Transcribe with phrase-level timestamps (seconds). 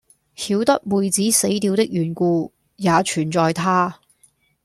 [0.35, 3.99] 曉得妹子死掉的緣故，也全在他。